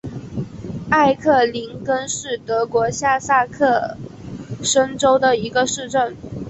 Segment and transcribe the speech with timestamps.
[0.89, 3.95] 艾克林根是德国下萨克
[4.63, 6.17] 森州的一个市镇。